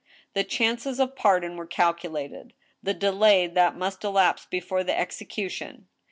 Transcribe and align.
The 0.33 0.43
chances 0.43 0.99
of 0.99 1.15
pardon 1.15 1.57
were 1.57 1.67
calculated; 1.67 2.53
the 2.81 2.95
delay 2.95 3.45
that 3.45 3.75
must 3.77 4.03
elapse 4.03 4.47
before 4.47 4.83
the 4.83 4.97
execution. 4.97 5.89